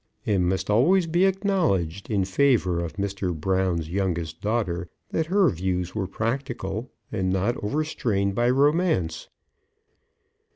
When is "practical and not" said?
6.07-7.55